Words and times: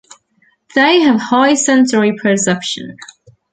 They 0.73 1.01
have 1.01 1.21
high 1.21 1.53
sensory 1.53 2.17
perception. 2.17 2.97